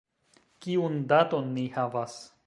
[0.65, 2.17] Kiun daton ni havas?